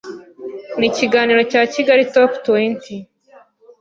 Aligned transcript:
n’ikiganiro 0.79 1.41
cya 1.51 1.61
Kigali’s 1.73 2.11
Top 2.15 2.31
twenty 2.45 2.95